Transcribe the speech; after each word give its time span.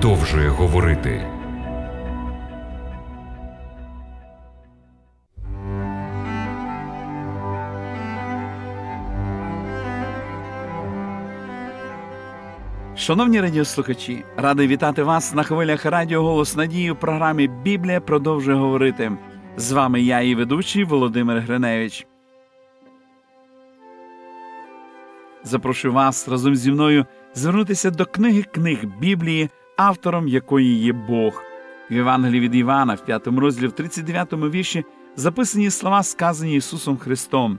продовжує 0.00 0.48
говорити. 0.48 1.26
Шановні 12.96 13.40
радіослухачі, 13.40 14.24
радий 14.36 14.66
вітати 14.66 15.02
вас 15.02 15.34
на 15.34 15.42
хвилях 15.42 15.86
Радіо 15.86 16.22
Голос 16.22 16.56
Надії 16.56 16.90
у 16.90 16.96
програмі 16.96 17.48
Біблія 17.48 18.00
продовжує 18.00 18.56
говорити. 18.56 19.12
З 19.56 19.72
вами 19.72 20.00
я 20.00 20.20
і 20.20 20.34
ведучий 20.34 20.84
Володимир 20.84 21.38
Гриневич. 21.38 22.06
Запрошую 25.44 25.94
вас 25.94 26.28
разом 26.28 26.56
зі 26.56 26.72
мною 26.72 27.06
звернутися 27.34 27.90
до 27.90 28.06
книги 28.06 28.42
книг 28.42 28.84
Біблії, 29.00 29.50
автором 29.80 30.28
якої 30.28 30.78
є 30.78 30.92
Бог. 30.92 31.42
В 31.90 31.94
Євангелії 31.94 32.40
від 32.40 32.54
Івана, 32.54 32.94
в 32.94 33.04
5 33.04 33.26
розділі, 33.26 33.66
в 33.66 33.72
39 33.72 34.32
вірші, 34.32 34.84
записані 35.16 35.70
слова, 35.70 36.02
сказані 36.02 36.56
Ісусом 36.56 36.96
Христом. 36.96 37.58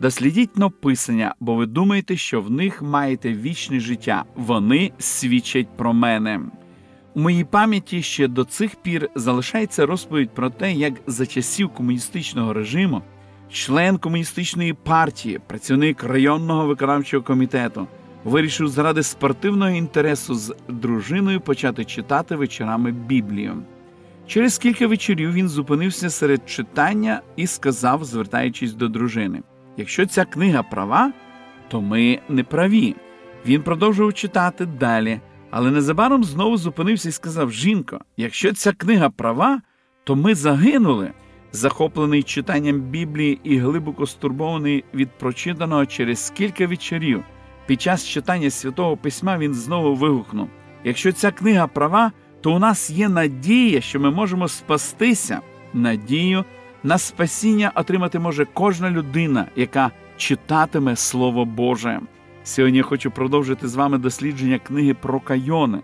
Дослідіть 0.00 0.56
написання, 0.56 1.34
бо 1.40 1.54
ви 1.54 1.66
думаєте, 1.66 2.16
що 2.16 2.40
в 2.40 2.50
них 2.50 2.82
маєте 2.82 3.32
вічне 3.34 3.80
життя. 3.80 4.24
Вони 4.34 4.92
свідчать 4.98 5.76
про 5.76 5.92
мене. 5.92 6.40
У 7.14 7.20
моїй 7.20 7.44
пам'яті 7.44 8.02
ще 8.02 8.28
до 8.28 8.44
цих 8.44 8.74
пір 8.74 9.10
залишається 9.14 9.86
розповідь 9.86 10.30
про 10.30 10.50
те, 10.50 10.72
як 10.72 10.94
за 11.06 11.26
часів 11.26 11.68
комуністичного 11.68 12.52
режиму 12.52 13.02
член 13.52 13.98
комуністичної 13.98 14.72
партії, 14.72 15.40
працівник 15.46 16.04
районного 16.04 16.66
виконавчого 16.66 17.22
комітету, 17.22 17.86
вирішив 18.24 18.68
заради 18.68 19.02
спортивного 19.02 19.70
інтересу 19.70 20.34
з 20.34 20.54
дружиною 20.68 21.40
почати 21.40 21.84
читати 21.84 22.36
вечорами 22.36 22.92
Біблію. 22.92 23.62
Через 24.26 24.58
кілька 24.58 24.86
вечорів 24.86 25.32
він 25.32 25.48
зупинився 25.48 26.10
серед 26.10 26.48
читання 26.48 27.22
і 27.36 27.46
сказав, 27.46 28.04
звертаючись 28.04 28.72
до 28.72 28.88
дружини: 28.88 29.42
Якщо 29.76 30.06
ця 30.06 30.24
книга 30.24 30.62
права, 30.62 31.12
то 31.68 31.80
ми 31.80 32.18
не 32.28 32.44
праві. 32.44 32.96
Він 33.46 33.62
продовжував 33.62 34.14
читати 34.14 34.66
далі, 34.66 35.20
але 35.50 35.70
незабаром 35.70 36.24
знову 36.24 36.56
зупинився 36.56 37.08
і 37.08 37.12
сказав: 37.12 37.52
Жінко, 37.52 38.00
якщо 38.16 38.52
ця 38.52 38.72
книга 38.72 39.10
права, 39.10 39.60
то 40.04 40.16
ми 40.16 40.34
загинули. 40.34 41.12
Захоплений 41.52 42.22
читанням 42.22 42.80
Біблії 42.80 43.40
і 43.44 43.56
глибоко 43.56 44.06
стурбований 44.06 44.84
від 44.94 45.10
прочитаного 45.10 45.86
через 45.86 46.30
кілька 46.30 46.66
вечорів. 46.66 47.24
Під 47.70 47.82
час 47.82 48.06
читання 48.06 48.50
святого 48.50 48.96
письма 48.96 49.38
він 49.38 49.54
знову 49.54 49.94
вигукнув: 49.94 50.48
Якщо 50.84 51.12
ця 51.12 51.30
книга 51.30 51.66
права, 51.66 52.12
то 52.40 52.54
у 52.54 52.58
нас 52.58 52.90
є 52.90 53.08
надія, 53.08 53.80
що 53.80 54.00
ми 54.00 54.10
можемо 54.10 54.48
спастися. 54.48 55.40
Надію 55.74 56.44
на 56.82 56.98
спасіння 56.98 57.72
отримати 57.74 58.18
може 58.18 58.46
кожна 58.54 58.90
людина, 58.90 59.46
яка 59.56 59.90
читатиме 60.16 60.96
Слово 60.96 61.44
Боже. 61.44 62.00
Сьогодні 62.44 62.78
я 62.78 62.84
хочу 62.84 63.10
продовжити 63.10 63.68
з 63.68 63.74
вами 63.74 63.98
дослідження 63.98 64.58
книги 64.58 64.94
про 64.94 65.20
Кайони. 65.20 65.80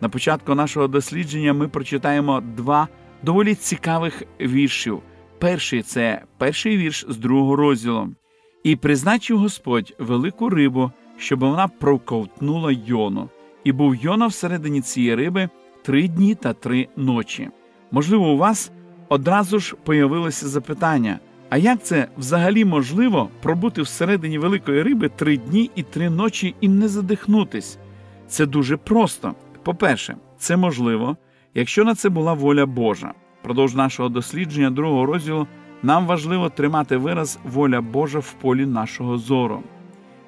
На 0.00 0.08
початку 0.08 0.54
нашого 0.54 0.88
дослідження 0.88 1.52
ми 1.52 1.68
прочитаємо 1.68 2.40
два 2.40 2.88
доволі 3.22 3.54
цікавих 3.54 4.22
віршів. 4.40 5.02
Перший 5.38 5.82
це 5.82 6.22
перший 6.38 6.76
вірш 6.76 7.06
з 7.08 7.16
другого 7.16 7.56
розділу. 7.56 8.08
І 8.64 8.76
призначив 8.76 9.38
Господь 9.38 9.94
велику 9.98 10.48
рибу, 10.48 10.92
щоб 11.18 11.40
вона 11.40 11.68
проковтнула 11.68 12.72
йону, 12.86 13.28
і 13.64 13.72
був 13.72 13.94
йона 13.94 14.26
всередині 14.26 14.80
цієї 14.80 15.14
риби 15.14 15.48
три 15.82 16.08
дні 16.08 16.34
та 16.34 16.52
три 16.52 16.88
ночі. 16.96 17.48
Можливо, 17.90 18.32
у 18.32 18.36
вас 18.36 18.72
одразу 19.08 19.58
ж 19.58 19.76
появилося 19.84 20.48
запитання: 20.48 21.18
а 21.50 21.56
як 21.56 21.82
це 21.82 22.08
взагалі 22.18 22.64
можливо 22.64 23.28
пробути 23.42 23.82
всередині 23.82 24.38
великої 24.38 24.82
риби 24.82 25.08
три 25.08 25.36
дні 25.36 25.70
і 25.74 25.82
три 25.82 26.10
ночі 26.10 26.54
і 26.60 26.68
не 26.68 26.88
задихнутись? 26.88 27.78
Це 28.28 28.46
дуже 28.46 28.76
просто. 28.76 29.34
По-перше, 29.62 30.16
це 30.38 30.56
можливо, 30.56 31.16
якщо 31.54 31.84
на 31.84 31.94
це 31.94 32.08
була 32.08 32.32
воля 32.32 32.66
Божа. 32.66 33.12
Продовж 33.42 33.74
нашого 33.74 34.08
дослідження 34.08 34.70
другого 34.70 35.06
розділу 35.06 35.46
нам 35.82 36.06
важливо 36.06 36.50
тримати 36.50 36.96
вираз 36.96 37.38
воля 37.44 37.80
Божа 37.80 38.18
в 38.18 38.32
полі 38.32 38.66
нашого 38.66 39.18
зору. 39.18 39.62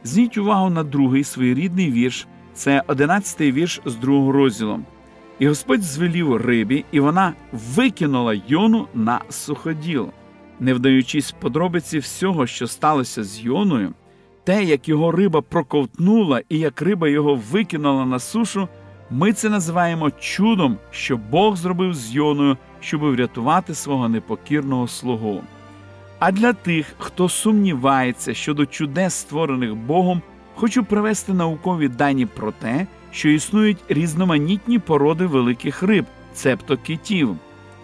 Зверніть 0.04 0.36
увагу 0.36 0.70
на 0.70 0.84
другий 0.84 1.24
своєрідний 1.24 1.92
вірш, 1.92 2.26
це 2.54 2.82
одинадцятий 2.86 3.52
вірш 3.52 3.80
з 3.84 3.94
другого 3.94 4.32
розділу. 4.32 4.80
І 5.38 5.48
Господь 5.48 5.82
звелів 5.82 6.36
рибі, 6.36 6.84
і 6.92 7.00
вона 7.00 7.32
викинула 7.52 8.40
йону 8.48 8.86
на 8.94 9.20
суходіл. 9.28 10.10
Не 10.60 10.74
вдаючись 10.74 11.32
подробиці 11.32 11.98
всього, 11.98 12.46
що 12.46 12.66
сталося 12.66 13.24
з 13.24 13.40
йоною, 13.40 13.92
те, 14.44 14.64
як 14.64 14.88
його 14.88 15.12
риба 15.12 15.40
проковтнула 15.40 16.42
і 16.48 16.58
як 16.58 16.82
риба 16.82 17.08
його 17.08 17.40
викинула 17.50 18.04
на 18.04 18.18
сушу, 18.18 18.68
ми 19.10 19.32
це 19.32 19.48
називаємо 19.48 20.10
чудом, 20.10 20.76
що 20.90 21.16
Бог 21.16 21.56
зробив 21.56 21.94
з 21.94 22.14
йоною, 22.14 22.56
щоб 22.80 23.00
врятувати 23.00 23.74
свого 23.74 24.08
непокірного 24.08 24.88
слугу. 24.88 25.42
А 26.20 26.32
для 26.32 26.52
тих, 26.52 26.86
хто 26.98 27.28
сумнівається 27.28 28.34
щодо 28.34 28.66
чудес, 28.66 29.14
створених 29.14 29.74
Богом, 29.74 30.22
хочу 30.54 30.84
привести 30.84 31.32
наукові 31.32 31.88
дані 31.88 32.26
про 32.26 32.52
те, 32.52 32.86
що 33.12 33.28
існують 33.28 33.78
різноманітні 33.88 34.78
породи 34.78 35.26
великих 35.26 35.82
риб, 35.82 36.04
цебто 36.34 36.76
китів. 36.76 37.36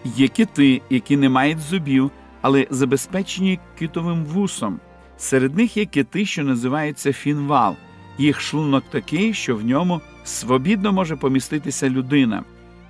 Є 0.05 0.27
кити, 0.27 0.81
які 0.89 1.17
не 1.17 1.29
мають 1.29 1.59
зубів, 1.59 2.11
але 2.41 2.67
забезпечені 2.69 3.59
китовим 3.79 4.25
вусом. 4.25 4.79
Серед 5.17 5.57
них 5.57 5.77
є 5.77 5.85
кити, 5.85 6.25
що 6.25 6.43
називаються 6.43 7.13
фінвал. 7.13 7.75
Їх 8.17 8.41
шлунок 8.41 8.83
такий, 8.91 9.33
що 9.33 9.55
в 9.55 9.65
ньому 9.65 10.01
свобідно 10.23 10.91
може 10.91 11.15
поміститися 11.15 11.89
людина. 11.89 12.43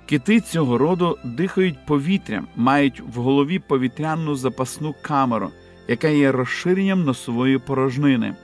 Кити 0.08 0.40
цього 0.40 0.78
роду 0.78 1.18
дихають 1.24 1.86
повітрям, 1.86 2.46
мають 2.56 3.02
в 3.14 3.20
голові 3.20 3.58
повітряну 3.58 4.34
запасну 4.34 4.94
камеру, 5.02 5.50
яка 5.88 6.08
є 6.08 6.32
розширенням 6.32 7.04
носової 7.04 7.58
порожнини. 7.58 8.34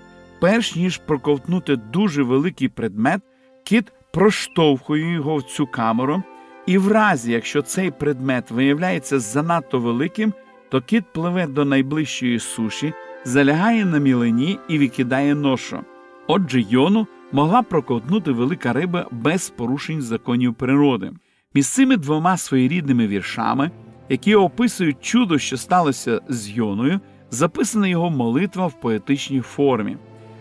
Перш 0.40 0.76
ніж 0.76 0.98
проковтнути 0.98 1.76
дуже 1.76 2.22
великий 2.22 2.68
предмет, 2.68 3.20
кит 3.64 3.92
проштовхує 4.12 5.12
його 5.12 5.36
в 5.36 5.42
цю 5.42 5.66
камеру, 5.66 6.22
і 6.66 6.78
в 6.78 6.92
разі, 6.92 7.32
якщо 7.32 7.62
цей 7.62 7.90
предмет 7.90 8.50
виявляється 8.50 9.18
занадто 9.18 9.78
великим, 9.78 10.32
то 10.70 10.80
кит 10.80 11.04
пливе 11.12 11.46
до 11.46 11.64
найближчої 11.64 12.38
суші, 12.38 12.92
залягає 13.24 13.84
на 13.84 13.98
мілені 13.98 14.58
і 14.68 14.78
викидає 14.78 15.34
ношу. 15.34 15.78
Отже, 16.26 16.60
йону 16.60 17.06
могла 17.32 17.62
проковтнути 17.62 18.32
велика 18.32 18.72
риба 18.72 19.06
без 19.10 19.50
порушень 19.50 20.02
законів 20.02 20.54
природи. 20.54 21.12
Між 21.54 21.66
цими 21.66 21.96
двома 21.96 22.36
своєрідними 22.36 23.06
віршами, 23.06 23.70
які 24.08 24.34
описують 24.34 25.00
чудо, 25.00 25.38
що 25.38 25.56
сталося 25.56 26.20
з 26.28 26.50
Йоною, 26.50 27.00
записана 27.30 27.86
його 27.86 28.10
молитва 28.10 28.66
в 28.66 28.80
поетичній 28.80 29.40
формі. 29.40 29.96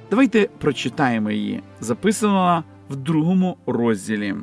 Давайте 0.10 0.50
прочитаємо 0.60 1.32
її. 1.32 1.62
Записана 1.80 2.64
в 2.90 2.96
другому 2.96 3.58
розділі. 3.66 4.36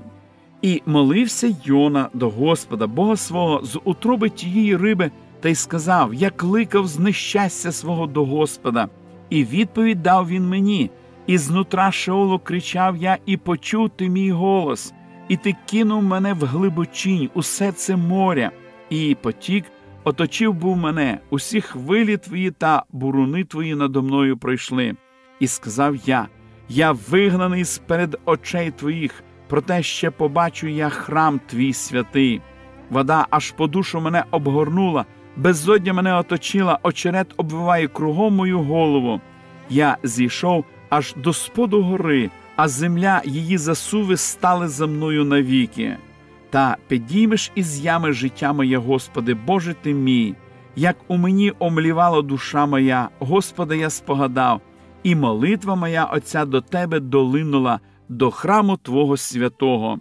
І 0.62 0.82
молився 0.86 1.54
Йона 1.64 2.08
до 2.14 2.30
Господа, 2.30 2.86
Бога 2.86 3.16
свого, 3.16 3.60
з 3.64 3.80
утроби 3.84 4.30
тієї 4.30 4.76
риби, 4.76 5.10
та 5.40 5.48
й 5.48 5.54
сказав: 5.54 6.14
Я 6.14 6.30
кликав 6.30 6.86
з 6.86 6.98
нещастя 6.98 7.72
свого 7.72 8.06
до 8.06 8.24
Господа, 8.24 8.88
і 9.30 9.44
відповідь 9.44 10.02
дав 10.02 10.28
він 10.28 10.48
мені, 10.48 10.90
і 11.26 11.38
знутра 11.38 11.92
Шеолу 11.92 12.38
кричав 12.38 12.96
я, 12.96 13.18
і 13.26 13.36
почув 13.36 13.90
ти 13.90 14.08
мій 14.08 14.30
голос, 14.30 14.92
і 15.30 15.36
ти 15.36 15.56
кинув 15.66 16.02
мене 16.02 16.34
в 16.34 16.44
глибочинь, 16.44 17.30
усе 17.34 17.72
це 17.72 17.96
моря, 17.96 18.50
і 18.90 19.16
потік 19.22 19.64
оточив 20.04 20.54
був 20.54 20.76
мене, 20.76 21.18
усі 21.30 21.60
хвилі 21.60 22.16
твої 22.16 22.50
та 22.50 22.82
буруни 22.92 23.44
твої 23.44 23.74
надо 23.74 24.02
мною 24.02 24.36
пройшли. 24.36 24.96
І 25.40 25.46
сказав 25.46 25.96
я: 26.06 26.28
Я 26.68 26.92
вигнаний 26.92 27.64
з 27.64 27.78
перед 27.78 28.18
очей 28.24 28.70
твоїх, 28.70 29.22
проте 29.48 29.82
ще 29.82 30.10
побачу 30.10 30.66
я 30.66 30.88
храм 30.88 31.40
твій 31.46 31.72
святий. 31.72 32.40
Вода 32.90 33.26
аж 33.30 33.50
по 33.50 33.66
душу 33.66 34.00
мене 34.00 34.24
обгорнула, 34.30 35.04
безодня 35.36 35.92
мене 35.92 36.14
оточила, 36.14 36.78
очерет 36.82 37.34
обвиває 37.36 37.88
кругом 37.88 38.34
мою 38.34 38.58
голову. 38.58 39.20
Я 39.68 39.96
зійшов 40.02 40.64
аж 40.88 41.14
до 41.16 41.32
споду 41.32 41.82
гори, 41.82 42.30
а 42.62 42.68
земля 42.68 43.22
її 43.24 43.58
засуви 43.58 44.16
стали 44.16 44.68
за 44.68 44.86
мною 44.86 45.24
навіки. 45.24 45.96
Та 46.50 46.76
підіймеш 46.88 47.52
із 47.54 47.80
ями 47.80 48.12
життя 48.12 48.52
моє, 48.52 48.76
Господи, 48.78 49.34
Боже 49.34 49.74
ти 49.74 49.94
мій, 49.94 50.34
як 50.76 50.96
у 51.08 51.16
мені 51.16 51.52
омлівала 51.58 52.22
душа 52.22 52.66
моя, 52.66 53.08
Господа, 53.18 53.74
я 53.74 53.90
спогадав, 53.90 54.60
і 55.02 55.14
молитва 55.14 55.74
моя 55.74 56.04
Отця 56.04 56.44
до 56.44 56.60
Тебе 56.60 57.00
долинула 57.00 57.80
до 58.08 58.30
храму 58.30 58.76
Твого 58.76 59.16
святого. 59.16 59.98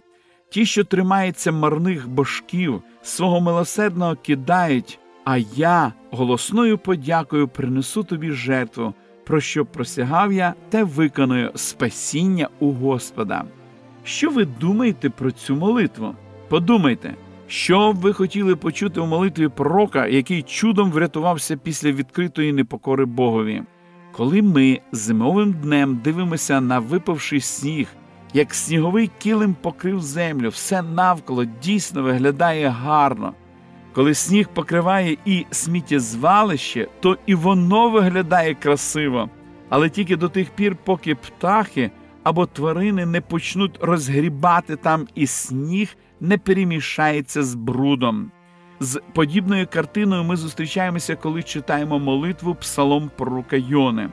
ті, 0.50 0.66
що 0.66 0.84
тримаються 0.84 1.52
марних 1.52 2.08
божків, 2.08 2.82
свого 3.02 3.40
милосердного 3.40 4.16
кидають, 4.16 4.98
а 5.24 5.36
я 5.56 5.92
голосною 6.10 6.78
подякою 6.78 7.48
принесу 7.48 8.04
тобі 8.04 8.30
жертву, 8.30 8.94
про 9.30 9.40
що 9.40 9.64
просягав 9.64 10.32
я, 10.32 10.54
те 10.68 10.84
виконую 10.84 11.50
спасіння 11.54 12.48
у 12.60 12.72
Господа. 12.72 13.44
Що 14.04 14.30
ви 14.30 14.44
думаєте 14.44 15.10
про 15.10 15.30
цю 15.30 15.56
молитву? 15.56 16.14
Подумайте, 16.48 17.14
що 17.46 17.92
б 17.92 17.96
ви 17.96 18.12
хотіли 18.12 18.56
почути 18.56 19.00
у 19.00 19.06
молитві 19.06 19.48
пророка, 19.48 20.06
який 20.06 20.42
чудом 20.42 20.90
врятувався 20.90 21.56
після 21.56 21.92
відкритої 21.92 22.52
непокори 22.52 23.04
Богові. 23.04 23.62
Коли 24.12 24.42
ми 24.42 24.80
зимовим 24.92 25.52
днем 25.52 26.00
дивимося 26.04 26.60
на 26.60 26.78
випавший 26.78 27.40
сніг, 27.40 27.88
як 28.34 28.54
сніговий 28.54 29.10
килим 29.18 29.56
покрив 29.62 30.00
землю, 30.00 30.48
все 30.48 30.82
навколо 30.82 31.44
дійсно 31.44 32.02
виглядає 32.02 32.68
гарно. 32.68 33.34
Коли 33.92 34.14
сніг 34.14 34.48
покриває 34.48 35.16
і 35.24 35.46
сміттєзвалище, 35.50 36.88
то 37.00 37.18
і 37.26 37.34
воно 37.34 37.90
виглядає 37.90 38.54
красиво, 38.54 39.30
але 39.68 39.90
тільки 39.90 40.16
до 40.16 40.28
тих 40.28 40.50
пір, 40.50 40.76
поки 40.84 41.14
птахи 41.14 41.90
або 42.22 42.46
тварини 42.46 43.06
не 43.06 43.20
почнуть 43.20 43.78
розгрібати 43.80 44.76
там 44.76 45.08
і 45.14 45.26
сніг 45.26 45.96
не 46.20 46.38
перемішається 46.38 47.42
з 47.42 47.54
брудом. 47.54 48.30
З 48.80 49.00
подібною 49.12 49.66
картиною 49.72 50.24
ми 50.24 50.36
зустрічаємося, 50.36 51.16
коли 51.16 51.42
читаємо 51.42 51.98
молитву 51.98 52.54
псалом 52.54 53.10
пророка 53.16 53.56
Йони. 53.56 54.08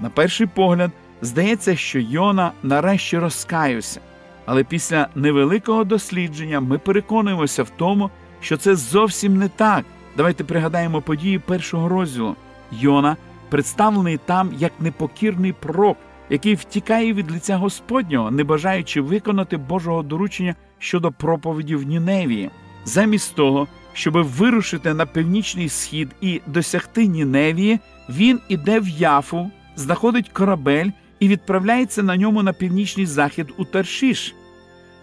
На 0.00 0.10
перший 0.10 0.46
погляд, 0.46 0.90
здається, 1.22 1.76
що 1.76 1.98
Йона 1.98 2.52
нарешті 2.62 3.18
розкаюся, 3.18 4.00
але 4.46 4.64
після 4.64 5.08
невеликого 5.14 5.84
дослідження 5.84 6.60
ми 6.60 6.78
переконуємося 6.78 7.62
в 7.62 7.70
тому, 7.70 8.10
що 8.40 8.56
це 8.56 8.76
зовсім 8.76 9.36
не 9.36 9.48
так. 9.48 9.84
Давайте 10.16 10.44
пригадаємо 10.44 11.02
події 11.02 11.38
першого 11.38 11.88
розділу. 11.88 12.36
Йона 12.72 13.16
представлений 13.48 14.18
там 14.26 14.50
як 14.58 14.72
непокірний 14.80 15.52
пророк, 15.52 15.96
який 16.30 16.54
втікає 16.54 17.12
від 17.12 17.30
лиця 17.30 17.56
Господнього, 17.56 18.30
не 18.30 18.44
бажаючи 18.44 19.00
виконати 19.00 19.56
Божого 19.56 20.02
доручення 20.02 20.54
щодо 20.78 21.12
проповіді 21.12 21.76
в 21.76 21.82
Ніневії. 21.82 22.50
Замість 22.84 23.34
того, 23.34 23.68
щоб 23.92 24.14
вирушити 24.14 24.94
на 24.94 25.06
північний 25.06 25.68
схід 25.68 26.08
і 26.20 26.40
досягти 26.46 27.06
Ніневії, 27.06 27.78
він 28.08 28.40
іде 28.48 28.80
в 28.80 28.88
Яфу, 28.88 29.50
знаходить 29.76 30.28
корабель 30.28 30.90
і 31.20 31.28
відправляється 31.28 32.02
на 32.02 32.16
ньому 32.16 32.42
на 32.42 32.52
північний 32.52 33.06
захід 33.06 33.46
у 33.56 33.64
Таршіш. 33.64 34.34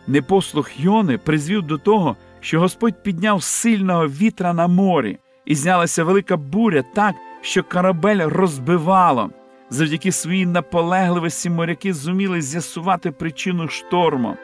Непослух 0.08 0.80
Йони 0.80 1.18
призвів 1.18 1.62
до 1.62 1.78
того, 1.78 2.16
що 2.40 2.60
Господь 2.60 3.04
підняв 3.04 3.44
сильного 3.44 4.08
вітра 4.08 4.54
на 4.54 4.68
морі, 4.68 5.18
і 5.46 5.56
знялася 5.56 6.04
велика 6.04 6.38
буря 6.38 6.84
так, 6.94 7.16
що 7.42 7.64
корабель 7.64 8.28
розбивало. 8.28 9.30
Завдяки 9.70 10.12
своїй 10.12 10.46
наполегливості 10.46 11.50
моряки 11.50 11.94
зуміли 11.94 12.42
з'ясувати 12.42 13.12
причину 13.12 13.68
шторму. 13.68 14.38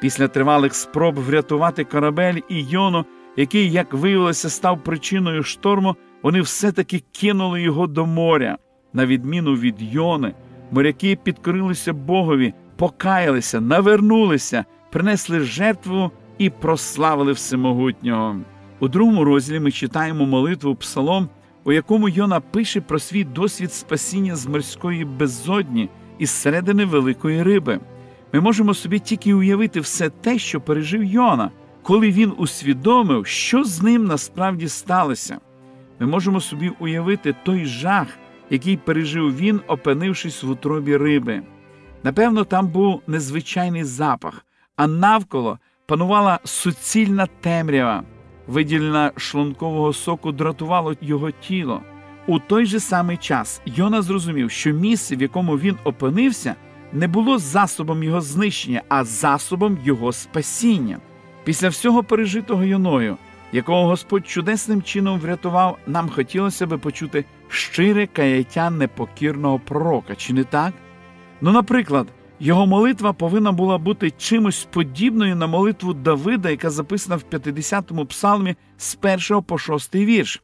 Після 0.00 0.28
тривалих 0.28 0.74
спроб 0.74 1.14
врятувати 1.14 1.84
корабель 1.84 2.40
і 2.48 2.62
Йону, 2.62 3.04
який, 3.36 3.70
як 3.70 3.94
виявилося, 3.94 4.50
став 4.50 4.84
причиною 4.84 5.42
шторму, 5.42 5.96
вони 6.22 6.40
все-таки 6.40 7.02
кинули 7.12 7.62
його 7.62 7.86
до 7.86 8.06
моря. 8.06 8.58
На 8.92 9.06
відміну 9.06 9.54
від 9.54 9.82
Йони, 9.82 10.34
моряки 10.70 11.16
підкорилися 11.16 11.92
Богові, 11.92 12.54
покаялися, 12.76 13.60
навернулися, 13.60 14.64
принесли 14.90 15.40
жертву 15.40 16.10
і 16.40 16.50
прославили 16.50 17.32
всемогутнього. 17.32 18.36
У 18.80 18.88
другому 18.88 19.24
розділі 19.24 19.60
ми 19.60 19.70
читаємо 19.70 20.26
молитву 20.26 20.74
Псалом, 20.74 21.28
у 21.64 21.72
якому 21.72 22.08
Йона 22.08 22.40
пише 22.40 22.80
про 22.80 22.98
свій 22.98 23.24
досвід 23.24 23.72
спасіння 23.72 24.36
з 24.36 24.46
морської 24.46 25.04
безодні 25.04 25.88
із 26.18 26.30
середини 26.30 26.84
великої 26.84 27.42
риби. 27.42 27.80
Ми 28.32 28.40
можемо 28.40 28.74
собі 28.74 28.98
тільки 28.98 29.34
уявити 29.34 29.80
все 29.80 30.10
те, 30.10 30.38
що 30.38 30.60
пережив 30.60 31.04
Йона, 31.04 31.50
коли 31.82 32.10
він 32.10 32.32
усвідомив, 32.36 33.26
що 33.26 33.64
з 33.64 33.82
ним 33.82 34.04
насправді 34.04 34.68
сталося. 34.68 35.38
Ми 35.98 36.06
можемо 36.06 36.40
собі 36.40 36.72
уявити 36.78 37.34
той 37.44 37.64
жах, 37.64 38.06
який 38.50 38.76
пережив 38.76 39.36
він, 39.36 39.60
опинившись 39.66 40.42
в 40.42 40.50
утробі 40.50 40.96
риби. 40.96 41.42
Напевно, 42.02 42.44
там 42.44 42.68
був 42.68 43.02
незвичайний 43.06 43.84
запах, 43.84 44.46
а 44.76 44.86
навколо 44.86 45.58
панувала 45.90 46.40
суцільна 46.44 47.26
темрява, 47.40 48.02
виділена 48.46 49.12
шлункового 49.16 49.92
соку 49.92 50.32
дратувало 50.32 50.94
його 51.00 51.30
тіло. 51.30 51.80
У 52.26 52.38
той 52.38 52.66
же 52.66 52.80
самий 52.80 53.16
час 53.16 53.60
Йона 53.66 54.02
зрозумів, 54.02 54.50
що 54.50 54.72
місце, 54.72 55.16
в 55.16 55.22
якому 55.22 55.58
він 55.58 55.76
опинився, 55.84 56.54
не 56.92 57.08
було 57.08 57.38
засобом 57.38 58.02
його 58.02 58.20
знищення, 58.20 58.82
а 58.88 59.04
засобом 59.04 59.78
його 59.84 60.12
спасіння. 60.12 60.98
Після 61.44 61.68
всього 61.68 62.02
пережитого 62.02 62.64
Йоною, 62.64 63.16
якого 63.52 63.86
Господь 63.86 64.28
чудесним 64.28 64.82
чином 64.82 65.18
врятував, 65.20 65.78
нам 65.86 66.08
хотілося 66.08 66.66
би 66.66 66.78
почути 66.78 67.24
щире 67.48 68.06
каяття 68.06 68.70
непокірного 68.70 69.58
пророка, 69.58 70.14
чи 70.14 70.32
не 70.32 70.44
так? 70.44 70.72
Ну, 71.40 71.52
наприклад, 71.52 72.06
його 72.40 72.66
молитва 72.66 73.12
повинна 73.12 73.52
була 73.52 73.78
бути 73.78 74.10
чимось 74.10 74.68
подібною 74.72 75.36
на 75.36 75.46
молитву 75.46 75.94
Давида, 75.94 76.50
яка 76.50 76.70
записана 76.70 77.16
в 77.16 77.24
50-му 77.32 78.06
псалмі 78.06 78.56
з 78.78 78.98
1 79.30 79.42
по 79.42 79.58
6 79.58 79.94
вірш. 79.94 80.42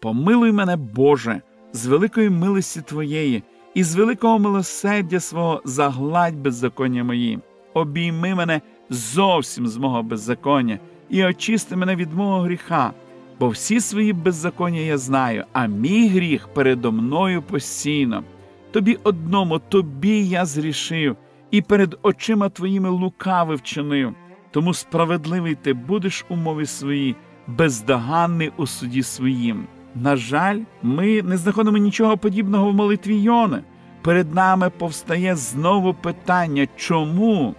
Помилуй 0.00 0.52
мене, 0.52 0.76
Боже, 0.76 1.40
з 1.72 1.86
великої 1.86 2.30
милості 2.30 2.80
Твоєї, 2.80 3.42
і 3.74 3.82
з 3.84 3.94
великого 3.94 4.38
милосердя 4.38 5.20
свого 5.20 5.62
загладь 5.64 6.36
беззаконня 6.36 7.04
мої, 7.04 7.38
обійми 7.74 8.34
мене 8.34 8.60
зовсім 8.90 9.66
з 9.66 9.76
мого 9.76 10.02
беззаконня 10.02 10.78
і 11.10 11.24
очисти 11.24 11.76
мене 11.76 11.96
від 11.96 12.14
мого 12.14 12.40
гріха, 12.40 12.92
бо 13.40 13.48
всі 13.48 13.80
свої 13.80 14.12
беззаконня 14.12 14.80
я 14.80 14.98
знаю, 14.98 15.44
а 15.52 15.66
мій 15.66 16.08
гріх 16.08 16.48
передо 16.48 16.92
мною 16.92 17.42
постійно. 17.42 18.24
Тобі 18.70 18.98
одному, 19.02 19.58
тобі 19.58 20.26
я 20.26 20.44
зрішив, 20.46 21.16
і 21.52 21.62
перед 21.62 21.98
очима 22.02 22.48
твоїми 22.48 22.88
лукави 22.88 23.54
вчинив. 23.54 24.14
Тому 24.50 24.74
справедливий 24.74 25.54
ти 25.54 25.72
будеш 25.72 26.24
у 26.28 26.36
мові 26.36 26.66
своїй, 26.66 27.16
бездоганний 27.46 28.52
у 28.56 28.66
суді 28.66 29.02
своїм. 29.02 29.66
На 29.94 30.16
жаль, 30.16 30.60
ми 30.82 31.22
не 31.22 31.36
знаходимо 31.36 31.78
нічого 31.78 32.16
подібного 32.16 32.70
в 32.70 32.74
молитві 32.74 33.16
Йони. 33.16 33.62
Перед 34.02 34.34
нами 34.34 34.70
повстає 34.70 35.36
знову 35.36 35.94
питання, 35.94 36.68
чому 36.76 37.54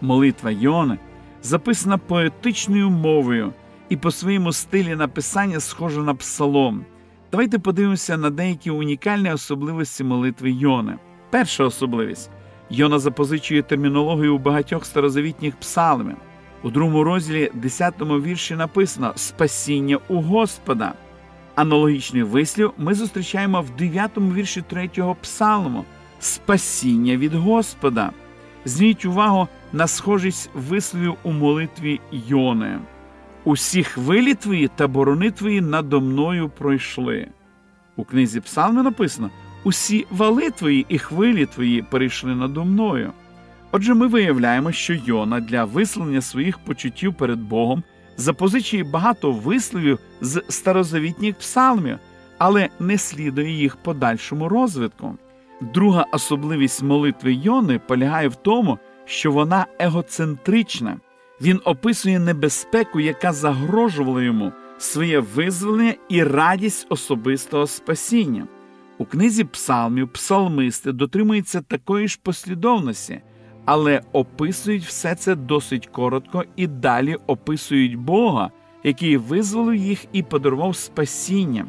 молитва 0.00 0.50
Йони 0.50 0.98
записана 1.42 1.98
поетичною 1.98 2.90
мовою 2.90 3.52
і 3.88 3.96
по 3.96 4.10
своєму 4.10 4.52
стилі 4.52 4.96
написання 4.96 5.60
схожа 5.60 6.00
на 6.00 6.14
псалом. 6.14 6.84
Давайте 7.32 7.58
подивимося 7.58 8.16
на 8.16 8.30
деякі 8.30 8.70
унікальні 8.70 9.32
особливості 9.32 10.04
молитви 10.04 10.50
Йони. 10.50 10.98
Перша 11.30 11.64
особливість 11.64 12.30
Йона 12.70 12.98
запозичує 12.98 13.62
термінологію 13.62 14.34
у 14.36 14.38
багатьох 14.38 14.84
старозавітніх 14.84 15.56
псалмів. 15.56 16.16
У 16.62 16.70
другому 16.70 17.04
розділі, 17.04 17.50
10 17.54 17.94
вірші 18.00 18.54
написано 18.54 19.12
Спасіння 19.16 19.98
у 20.08 20.20
Господа. 20.20 20.92
Аналогічний 21.54 22.22
вислів 22.22 22.72
ми 22.78 22.94
зустрічаємо 22.94 23.62
в 23.62 23.70
9 23.70 24.10
вірші 24.16 24.62
3 24.62 24.90
псалму 25.22 25.84
Спасіння 26.20 27.16
від 27.16 27.34
Господа. 27.34 28.10
Зверніть 28.64 29.04
увагу 29.04 29.48
на 29.72 29.86
схожість 29.86 30.50
висловів 30.54 31.14
у 31.22 31.32
молитві 31.32 32.00
Йони. 32.12 32.78
Усі 33.44 33.84
хвилі 33.84 34.34
твої 34.34 34.68
та 34.68 34.88
борони 34.88 35.30
твої 35.30 35.60
надо 35.60 36.00
мною 36.00 36.48
пройшли. 36.48 37.28
У 37.96 38.04
книзі 38.04 38.40
Псалми 38.40 38.82
написано 38.82 39.30
усі 39.64 40.06
вали 40.10 40.50
твої 40.50 40.86
і 40.88 40.98
хвилі 40.98 41.46
твої 41.46 41.82
перейшли 41.82 42.34
надо 42.34 42.64
мною. 42.64 43.12
Отже, 43.72 43.94
ми 43.94 44.06
виявляємо, 44.06 44.72
що 44.72 44.94
Йона 44.94 45.40
для 45.40 45.64
висловлення 45.64 46.20
своїх 46.20 46.58
почуттів 46.58 47.14
перед 47.14 47.40
Богом 47.40 47.82
запозичує 48.16 48.84
багато 48.84 49.32
висловів 49.32 49.98
з 50.20 50.42
старозавітніх 50.48 51.38
псалмів, 51.38 51.98
але 52.38 52.68
не 52.80 52.98
слідує 52.98 53.50
їх 53.50 53.76
подальшому 53.76 54.48
розвитку. 54.48 55.16
Друга 55.60 56.06
особливість 56.12 56.82
молитви 56.82 57.32
Йони 57.32 57.78
полягає 57.78 58.28
в 58.28 58.34
тому, 58.34 58.78
що 59.04 59.32
вона 59.32 59.66
егоцентрична. 59.78 60.96
Він 61.40 61.60
описує 61.64 62.18
небезпеку, 62.18 63.00
яка 63.00 63.32
загрожувала 63.32 64.22
йому 64.22 64.52
своє 64.78 65.18
визволення 65.18 65.94
і 66.08 66.24
радість 66.24 66.86
особистого 66.88 67.66
спасіння. 67.66 68.46
У 69.00 69.04
книзі 69.04 69.44
псалмів 69.44 70.08
псалмисти 70.08 70.92
дотримуються 70.92 71.60
такої 71.60 72.08
ж 72.08 72.18
послідовності, 72.22 73.20
але 73.64 74.02
описують 74.12 74.84
все 74.84 75.14
це 75.14 75.34
досить 75.34 75.86
коротко 75.86 76.44
і 76.56 76.66
далі 76.66 77.16
описують 77.26 77.96
Бога, 77.96 78.50
який 78.84 79.16
визволив 79.16 79.74
їх 79.74 80.04
і 80.12 80.22
подарував 80.22 80.76
спасіння. 80.76 81.66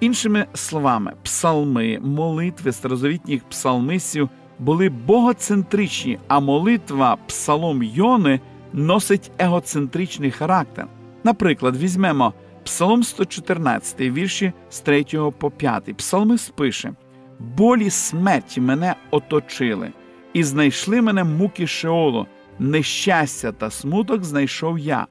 Іншими 0.00 0.46
словами, 0.54 1.12
псалми, 1.22 1.98
молитви 2.02 2.72
старозавітніх 2.72 3.44
псалмистів 3.44 4.28
були 4.58 4.88
богоцентричні, 4.88 6.18
а 6.28 6.40
молитва 6.40 7.16
псалом 7.26 7.82
Йони 7.82 8.40
носить 8.72 9.30
егоцентричний 9.38 10.30
характер. 10.30 10.86
Наприклад, 11.24 11.76
візьмемо 11.76 12.32
Псалом 12.64 13.02
114, 13.02 14.00
вірші 14.00 14.52
з 14.70 14.80
3 14.80 15.04
по 15.38 15.50
5. 15.50 15.96
Псалмист 15.96 16.52
пише: 16.56 16.92
Болі 17.38 17.90
смерті 17.90 18.60
мене 18.60 18.94
оточили, 19.10 19.92
і 20.32 20.44
знайшли 20.44 21.02
мене 21.02 21.24
муки 21.24 21.66
Шеолу, 21.66 22.26
нещастя 22.58 23.52
та 23.52 23.70
смуток 23.70 24.24
знайшов 24.24 24.78
я. 24.78 25.06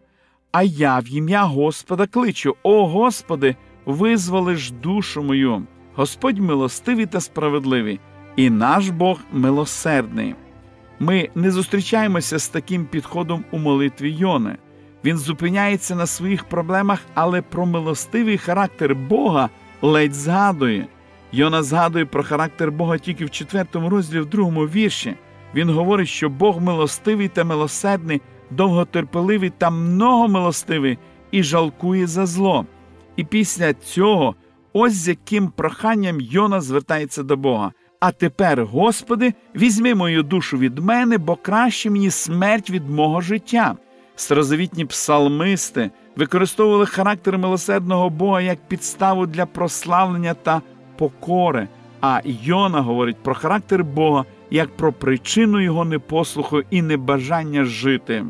А 0.52 0.64
я 0.64 1.00
в 1.00 1.14
ім'я 1.14 1.44
Господа 1.44 2.08
кличу: 2.08 2.56
О 2.64 2.88
Господи, 2.88 3.56
визволиш 3.86 4.72
душу 4.72 5.24
мою. 5.24 5.68
Господь 5.96 6.40
милостивий 6.40 7.06
та 7.06 7.20
справедливий, 7.20 8.00
і 8.36 8.50
наш 8.50 8.90
Бог 8.90 9.20
милосердний. 9.32 10.36
Ми 11.00 11.30
не 11.36 11.52
зустрічаємося 11.52 12.40
з 12.40 12.50
таким 12.50 12.86
підходом 12.86 13.46
у 13.52 13.58
молитві 13.58 14.12
Йони. 14.12 14.58
Він 15.04 15.18
зупиняється 15.18 15.96
на 15.96 16.06
своїх 16.06 16.44
проблемах, 16.44 17.00
але 17.14 17.42
про 17.42 17.66
милостивий 17.66 18.38
характер 18.38 18.96
Бога 18.96 19.50
ледь 19.82 20.14
згадує. 20.14 20.88
Йона 21.32 21.64
згадує 21.64 22.06
про 22.06 22.24
характер 22.24 22.72
Бога 22.72 22.98
тільки 22.98 23.26
в 23.26 23.32
четвертому 23.32 23.90
розділі, 23.90 24.20
в 24.20 24.26
другому 24.26 24.66
вірші. 24.66 25.16
Він 25.56 25.70
говорить, 25.70 26.08
що 26.08 26.30
Бог 26.30 26.62
милостивий 26.62 27.28
та 27.28 27.44
милосердний, 27.44 28.22
довготерпеливий 28.50 29.50
та 29.58 29.70
многомилостивий 29.70 30.98
і 31.32 31.44
жалкує 31.44 32.08
за 32.08 32.26
зло. 32.26 32.66
І 33.16 33.24
після 33.24 33.74
цього, 33.74 34.36
ось 34.74 34.94
з 34.94 35.08
яким 35.08 35.48
проханням 35.48 36.22
Йона 36.22 36.62
звертається 36.62 37.24
до 37.24 37.38
Бога. 37.38 37.72
А 38.00 38.12
тепер, 38.12 38.66
Господи, 38.66 39.34
візьми 39.56 39.96
мою 39.96 40.24
душу 40.24 40.58
від 40.58 40.80
мене, 40.80 41.18
бо 41.18 41.36
краще 41.36 41.90
мені 41.90 42.12
смерть 42.12 42.70
від 42.70 42.90
мого 42.90 43.22
життя. 43.22 43.76
Старозавітні 44.20 44.86
псалмисти 44.86 45.92
використовували 46.16 46.86
характер 46.86 47.38
милосердного 47.38 48.10
Бога 48.10 48.42
як 48.42 48.68
підставу 48.68 49.26
для 49.26 49.46
прославлення 49.46 50.34
та 50.34 50.62
покори. 50.98 51.68
А 52.02 52.22
Йона 52.26 52.82
говорить 52.82 53.24
про 53.24 53.34
характер 53.34 53.84
Бога 53.84 54.26
як 54.52 54.78
про 54.78 54.94
причину 54.94 55.62
його 55.62 55.86
непослуху 55.86 56.62
і 56.70 56.82
небажання 56.82 57.64
жити. 57.64 58.26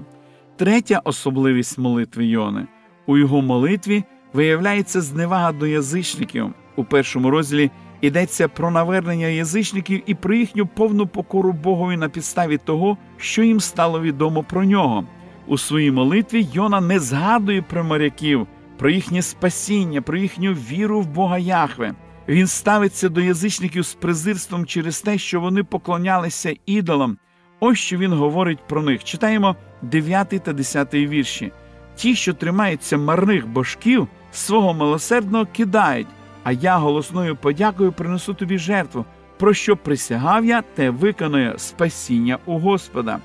Третя 0.57 1.01
особливість 1.03 1.77
молитви 1.77 2.25
Йони 2.25 2.67
у 3.05 3.17
його 3.17 3.41
молитві 3.41 4.03
виявляється 4.33 5.01
зневага 5.01 5.51
до 5.51 5.67
язичників. 5.67 6.53
У 6.75 6.83
першому 6.83 7.29
розділі 7.29 7.71
йдеться 8.01 8.47
про 8.47 8.71
навернення 8.71 9.27
язичників 9.27 10.01
і 10.05 10.15
про 10.15 10.33
їхню 10.33 10.67
повну 10.67 11.07
покору 11.07 11.51
Богові 11.51 11.97
на 11.97 12.09
підставі 12.09 12.57
того, 12.57 12.97
що 13.17 13.43
їм 13.43 13.59
стало 13.59 14.01
відомо 14.01 14.43
про 14.43 14.63
нього. 14.63 15.05
У 15.49 15.57
своїй 15.57 15.91
молитві 15.91 16.47
Йона 16.53 16.81
не 16.81 16.99
згадує 16.99 17.61
про 17.61 17.83
моряків, 17.83 18.47
про 18.77 18.89
їхнє 18.89 19.21
спасіння, 19.21 20.01
про 20.01 20.17
їхню 20.17 20.53
віру 20.53 21.01
в 21.01 21.07
Бога 21.07 21.37
Яхве. 21.37 21.93
Він 22.27 22.47
ставиться 22.47 23.09
до 23.09 23.21
язичників 23.21 23.83
з 23.83 23.93
презирством 23.93 24.65
через 24.65 25.01
те, 25.01 25.17
що 25.17 25.41
вони 25.41 25.63
поклонялися 25.63 26.55
ідолам. 26.65 27.17
Ось 27.59 27.77
що 27.77 27.97
він 27.97 28.13
говорить 28.13 28.67
про 28.67 28.81
них. 28.83 29.03
Читаємо 29.03 29.55
9 29.81 30.29
та 30.29 30.53
10 30.53 30.93
вірші. 30.93 31.51
Ті, 31.95 32.15
що 32.15 32.33
тримаються 32.33 32.97
марних 32.97 33.47
божків, 33.47 34.07
свого 34.31 34.73
милосердного 34.73 35.45
кидають, 35.45 36.07
а 36.43 36.51
я 36.51 36.77
голосною 36.77 37.35
подякою 37.35 37.91
принесу 37.91 38.33
тобі 38.33 38.57
жертву, 38.57 39.05
про 39.39 39.53
що 39.53 39.77
присягав 39.77 40.45
я, 40.45 40.61
те 40.61 40.89
виконує 40.89 41.53
спасіння 41.57 42.37
у 42.45 42.59
Господа. 42.59 43.19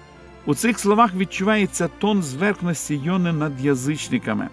У 0.46 0.54
цих 0.54 0.78
словах 0.78 1.14
відчувається 1.14 1.88
тон 1.98 2.22
зверхності 2.22 2.96
Йони 3.04 3.32
над 3.32 3.60
язичниками. 3.60 4.48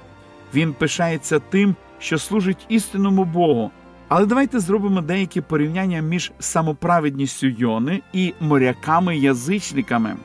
Він 0.53 0.74
пишається 0.74 1.39
тим, 1.39 1.75
що 2.00 2.17
служить 2.17 2.65
істинному 2.69 3.25
Богу. 3.25 3.71
Але 4.07 4.25
давайте 4.25 4.60
зробимо 4.60 5.01
деякі 5.01 5.41
порівняння 5.41 6.01
між 6.01 6.31
самоправедністю 6.39 7.48
Йони 7.48 8.01
і 8.13 8.33
моряками-язичниками. 8.39 10.15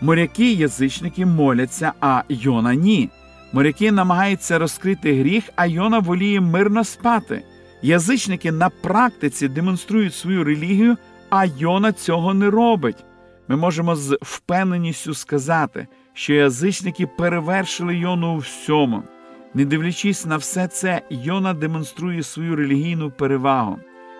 Моряки 0.00 0.44
й 0.44 0.56
язичники 0.56 1.26
моляться, 1.26 1.92
а 2.00 2.22
Йона 2.28 2.74
ні. 2.74 3.10
Моряки 3.52 3.92
намагаються 3.92 4.58
розкрити 4.58 5.20
гріх, 5.20 5.44
а 5.56 5.66
Йона 5.66 5.98
воліє 5.98 6.40
мирно 6.40 6.84
спати. 6.84 7.42
Язичники 7.82 8.52
на 8.52 8.70
практиці 8.70 9.48
демонструють 9.48 10.14
свою 10.14 10.44
релігію, 10.44 10.96
а 11.30 11.44
Йона 11.44 11.92
цього 11.92 12.34
не 12.34 12.50
робить. 12.50 13.04
Ми 13.48 13.56
можемо 13.56 13.96
з 13.96 14.18
впевненістю 14.22 15.14
сказати, 15.14 15.86
що 16.12 16.34
язичники 16.34 17.06
перевершили 17.06 17.96
Йону 17.96 18.34
у 18.34 18.38
всьому. 18.38 19.02
Не 19.54 19.64
дивлячись 19.64 20.26
на 20.26 20.36
все 20.36 20.68
це, 20.68 21.02
Йона 21.10 21.54
демонструє 21.54 22.22
свою 22.22 22.56
релігійну 22.56 23.10
перевагу. 23.10 23.78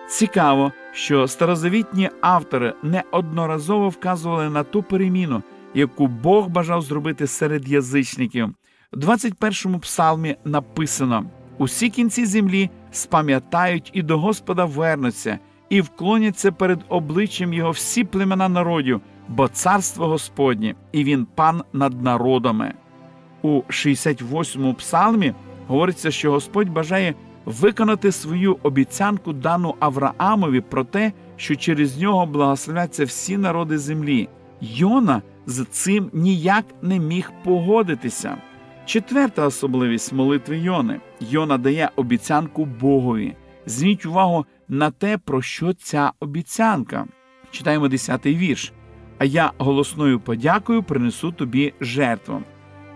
Цікаво, 0.09 0.71
що 0.91 1.27
старозавітні 1.27 2.09
автори 2.21 2.73
неодноразово 2.83 3.89
вказували 3.89 4.49
на 4.49 4.63
ту 4.63 4.83
переміну, 4.83 5.43
яку 5.73 6.07
Бог 6.07 6.47
бажав 6.47 6.81
зробити 6.81 7.27
серед 7.27 7.67
язичників. 7.67 8.49
У 8.93 8.97
21-му 8.97 9.79
псалмі 9.79 10.35
написано: 10.45 11.25
усі 11.57 11.89
кінці 11.89 12.25
землі 12.25 12.69
спам'ятають 12.91 13.89
і 13.93 14.01
до 14.01 14.19
Господа 14.19 14.65
вернуться, 14.65 15.39
і 15.69 15.81
вклоняться 15.81 16.51
перед 16.51 16.79
обличчям 16.89 17.53
Його 17.53 17.71
всі 17.71 18.03
племена 18.03 18.49
народів, 18.49 19.01
бо 19.29 19.47
царство 19.47 20.07
Господнє, 20.07 20.75
і 20.91 21.03
він 21.03 21.27
пан 21.35 21.63
над 21.73 22.01
народами. 22.01 22.73
У 23.41 23.61
68-му 23.61 24.73
псалмі 24.73 25.33
говориться, 25.67 26.11
що 26.11 26.31
Господь 26.31 26.69
бажає 26.69 27.13
виконати 27.45 28.11
свою 28.11 28.57
обіцянку 28.63 29.33
дану 29.33 29.75
Авраамові 29.79 30.61
про 30.61 30.83
те, 30.83 31.11
що 31.35 31.55
через 31.55 31.97
нього 31.97 32.25
благословляться 32.25 33.05
всі 33.05 33.37
народи 33.37 33.77
землі. 33.77 34.29
Йона 34.61 35.21
з 35.45 35.65
цим 35.65 36.09
ніяк 36.13 36.65
не 36.81 36.99
міг 36.99 37.31
погодитися. 37.43 38.37
Четверта 38.85 39.45
особливість 39.45 40.13
молитви 40.13 40.57
Йони 40.57 40.99
Йона 41.19 41.57
дає 41.57 41.89
обіцянку 41.95 42.65
Богові. 42.65 43.35
Зверніть 43.65 44.05
увагу 44.05 44.45
на 44.67 44.91
те, 44.91 45.17
про 45.17 45.41
що 45.41 45.73
ця 45.73 46.11
обіцянка. 46.19 47.05
Читаємо 47.51 47.87
10-й 47.87 48.35
вірш. 48.35 48.73
А 49.17 49.25
я 49.25 49.51
голосною 49.57 50.19
подякою 50.19 50.83
принесу 50.83 51.31
тобі 51.31 51.73
жертву. 51.81 52.41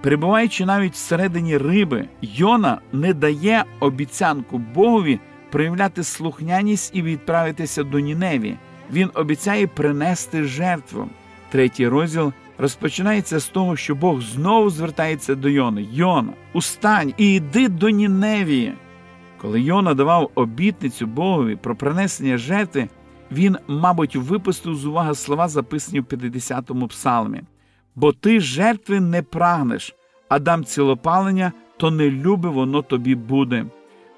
Перебуваючи 0.02 0.66
навіть 0.66 0.94
всередині 0.94 1.58
риби, 1.58 2.06
Йона 2.22 2.82
не 2.94 3.14
дає 3.14 3.64
обіцянку 3.80 4.58
Богові 4.58 5.20
проявляти 5.52 6.04
слухняність 6.04 6.92
і 6.96 7.02
відправитися 7.02 7.84
до 7.84 8.00
Ніневі. 8.00 8.56
Він 8.92 9.10
обіцяє 9.14 9.68
принести 9.68 10.44
жертву. 10.44 11.10
Третій 11.50 11.88
розділ 11.88 12.34
розпочинається 12.58 13.40
з 13.40 13.48
того, 13.48 13.76
що 13.76 13.96
Бог 13.96 14.22
знову 14.22 14.70
звертається 14.70 15.36
до 15.36 15.50
Йони. 15.50 15.88
Йона, 15.92 16.34
устань 16.54 17.14
і 17.18 17.34
йди 17.34 17.68
до 17.68 17.90
Ніневії. 17.90 18.74
Коли 19.42 19.62
Йона 19.62 19.94
давав 19.94 20.32
обітницю 20.36 21.08
Богові 21.08 21.56
про 21.56 21.76
принесення 21.76 22.38
жертви, 22.38 22.88
він, 23.32 23.58
мабуть, 23.68 24.16
випустив 24.16 24.76
з 24.76 24.86
уваги 24.86 25.16
слова, 25.16 25.48
записані 25.48 26.00
в 26.00 26.04
50-му 26.04 26.88
псалмі. 26.88 27.42
Бо 27.96 28.12
ти 28.12 28.40
жертви 28.40 29.00
не 29.00 29.22
прагнеш, 29.22 29.96
а 30.30 30.40
дам 30.40 30.64
цілопалення, 30.64 31.52
то 31.78 31.92
не 31.92 32.12
любе 32.12 32.50
воно 32.50 32.82
тобі 32.82 33.16
буде. 33.16 33.66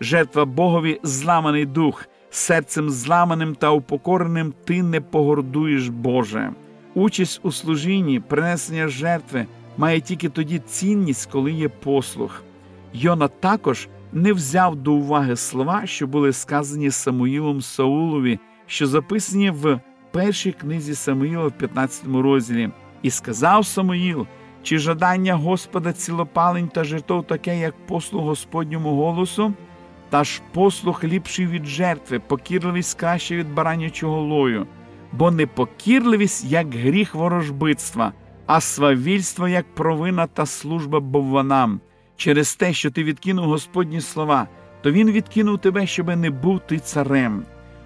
Жертва 0.01 0.46
Богові 0.46 1.00
зламаний 1.03 1.65
дух, 1.65 2.06
серцем 2.30 2.89
зламаним 2.89 3.56
та 3.56 3.70
упокореним 3.70 4.53
ти 4.63 4.84
не 4.84 5.01
погордуєш 5.01 5.88
Боже. 5.88 6.51
Участь 6.94 7.39
у 7.44 7.51
служінні, 7.51 8.20
принесення 8.20 8.88
жертви 8.88 9.46
має 9.77 10.01
тільки 10.01 10.30
тоді 10.30 10.60
цінність, 10.60 11.32
коли 11.32 11.51
є 11.51 11.70
послух. 11.70 12.44
Йона 12.94 13.27
також 13.27 13.88
не 14.13 14.34
взяв 14.34 14.75
до 14.75 14.94
уваги 14.94 15.36
слова, 15.36 15.86
що 15.86 16.08
були 16.08 16.34
сказані 16.34 16.91
Самуїлом 16.91 17.62
Саулові, 17.62 18.39
що 18.72 18.88
записані 18.88 19.50
в 19.50 19.80
першій 20.12 20.51
книзі 20.51 20.96
Самуїла 20.96 21.48
в 21.48 21.51
15 21.51 22.04
розділі. 22.08 22.70
І 23.01 23.10
сказав 23.10 23.66
Самуїл, 23.66 24.28
чи 24.63 24.78
жадання 24.78 25.36
Господа 25.36 25.94
цілопалень 25.94 26.68
та 26.68 26.84
жертов 26.84 27.28
таке, 27.28 27.60
як 27.60 27.74
послуг 27.88 28.24
Господньому 28.24 28.96
голосу, 28.96 29.54
та 30.10 30.24
ж 30.24 30.42
послух 30.54 31.04
ліпший 31.04 31.48
від 31.48 31.66
жертви, 31.66 32.20
покірливість 32.20 33.00
краще 33.00 33.36
від 33.36 33.54
баранячого 33.54 34.22
лою. 34.22 34.68
бо 35.12 35.32
непокірливість 35.32 36.46
як 36.46 36.75
гріх 36.75 37.16
ворожбитства, 37.16 38.13
а 38.46 38.62
свавільство 38.62 39.48
як 39.48 39.75
провина 39.75 40.28
та 40.28 40.46
служба 40.46 41.00
бовванам. 41.00 41.80
Через 42.16 42.56
те, 42.56 42.74
що 42.74 42.92
ти 42.92 43.04
відкинув 43.04 43.46
Господні 43.46 44.01
слова, 44.01 44.48
то 44.82 44.92
він 44.92 45.12
відкинув 45.12 45.60
тебе, 45.60 45.88
щоби 45.88 46.16
не 46.16 46.30
був 46.30 46.60
ти 46.60 46.80
царем. 46.80 47.46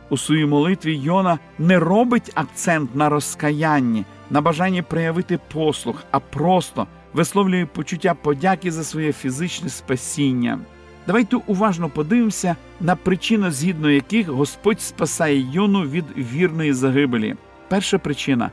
У 0.09 0.17
своїй 0.17 0.45
молитві 0.45 0.95
Йона 0.95 1.39
не 1.59 1.79
робить 1.79 2.31
акцент 2.35 2.95
на 2.95 3.09
розкаянні, 3.09 4.05
на 4.29 4.41
бажанні 4.41 4.81
проявити 4.81 5.39
послух, 5.53 6.03
а 6.11 6.19
просто 6.19 6.87
висловлює 7.13 7.65
почуття 7.65 8.13
подяки 8.13 8.71
за 8.71 8.83
своє 8.83 9.13
фізичне 9.13 9.69
спасіння. 9.69 10.59
Давайте 11.07 11.35
уважно 11.35 11.89
подивимося 11.89 12.55
на 12.81 12.95
причину, 12.95 13.51
згідно 13.51 13.89
яких 13.89 14.29
Господь 14.29 14.81
спасає 14.81 15.51
Йону 15.51 15.81
від 15.81 16.05
вірної 16.17 16.73
загибелі. 16.73 17.35
Перша 17.67 17.97
причина 17.97 18.51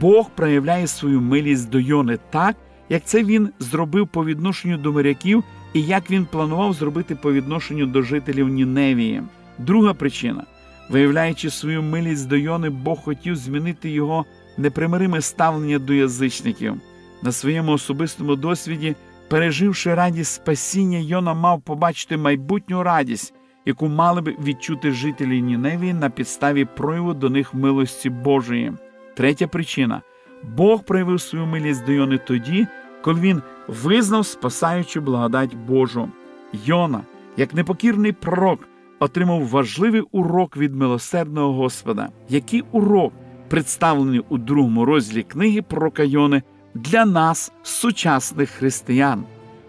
Бог 0.00 0.30
проявляє 0.30 0.86
свою 0.86 1.20
милість 1.20 1.70
до 1.70 1.80
Йони 1.80 2.18
так, 2.30 2.56
як 2.88 3.04
це 3.04 3.24
він 3.24 3.48
зробив 3.58 4.08
по 4.08 4.24
відношенню 4.24 4.76
до 4.76 4.92
моряків 4.92 5.44
і 5.72 5.82
як 5.82 6.10
він 6.10 6.26
планував 6.26 6.72
зробити 6.72 7.14
по 7.14 7.32
відношенню 7.32 7.86
до 7.86 8.02
жителів 8.02 8.48
Ніневії. 8.48 9.22
Друга 9.58 9.94
причина 9.94 10.44
виявляючи 10.88 11.50
свою 11.50 11.82
милість 11.82 12.28
до 12.28 12.36
Йони, 12.36 12.70
Бог 12.70 13.02
хотів 13.02 13.36
змінити 13.36 13.90
його 13.90 14.24
непримириме 14.56 15.20
ставлення 15.20 15.78
до 15.78 15.92
язичників. 15.92 16.74
На 17.22 17.32
своєму 17.32 17.72
особистому 17.72 18.36
досвіді, 18.36 18.94
переживши 19.28 19.94
радість 19.94 20.34
спасіння, 20.34 20.98
Йона 20.98 21.34
мав 21.34 21.62
побачити 21.62 22.16
майбутню 22.16 22.82
радість, 22.82 23.34
яку 23.64 23.88
мали 23.88 24.20
б 24.20 24.28
відчути 24.28 24.90
жителі 24.90 25.42
Ніневії 25.42 25.94
на 25.94 26.10
підставі 26.10 26.64
прояву 26.64 27.14
до 27.14 27.30
них 27.30 27.54
милості 27.54 28.10
Божої. 28.10 28.72
Третя 29.16 29.46
причина 29.46 30.02
Бог 30.42 30.84
проявив 30.84 31.20
свою 31.20 31.46
милість 31.46 31.84
до 31.84 31.92
Йони 31.92 32.18
тоді, 32.18 32.66
коли 33.02 33.20
він 33.20 33.42
визнав 33.68 34.26
спасаючу 34.26 35.00
благодать 35.00 35.54
Божу. 35.54 36.08
Йона, 36.52 37.00
як 37.36 37.54
непокірний 37.54 38.12
пророк, 38.12 38.68
отримав 38.98 39.48
важливий 39.48 40.02
урок 40.12 40.56
від 40.56 40.74
милосердного 40.74 41.52
Господа. 41.52 42.08
Який 42.28 42.64
урок 42.72 43.12
представлений 43.48 44.22
у 44.28 44.38
другому 44.38 44.84
розділі 44.84 45.22
книги 45.22 45.62
пророка 45.62 46.02
Йони 46.02 46.42
для 46.74 47.04
нас, 47.04 47.52
сучасних 47.62 48.50
християн? 48.50 49.24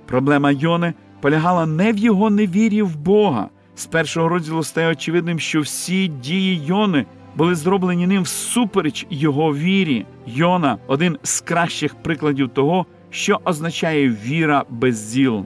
Проблема 0.06 0.52
Йони 0.52 0.94
полягала 1.22 1.66
не 1.66 1.94
в 1.94 1.98
його 1.98 2.30
невірі 2.30 2.82
в 2.82 2.96
Бога. 2.96 3.50
З 3.76 3.86
першого 3.86 4.30
розділу 4.30 4.64
стає 4.64 4.92
очевидним, 4.92 5.40
що 5.40 5.62
всі 5.62 6.08
дії 6.08 6.66
Йони 6.66 7.06
були 7.36 7.56
зроблені 7.56 8.08
ним 8.08 8.24
всупереч 8.24 9.08
його 9.10 9.56
вірі. 9.56 10.06
Йона 10.26 10.78
один 10.88 11.18
з 11.24 11.42
кращих 11.42 11.96
прикладів 11.96 12.50
того, 12.50 12.86
що 13.10 13.40
означає 13.46 14.10
віра 14.10 14.64
без 14.70 15.14
діл. 15.14 15.46